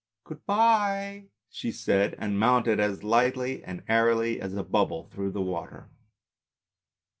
[0.23, 5.43] "Good bye," she said, and mounted as lightly and airily as a bubble through the
[5.43, 5.91] water.